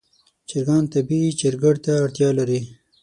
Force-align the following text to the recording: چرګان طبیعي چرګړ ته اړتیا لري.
چرګان 0.49 0.83
طبیعي 0.93 1.29
چرګړ 1.39 1.75
ته 1.85 1.91
اړتیا 2.05 2.29
لري. 2.39 2.59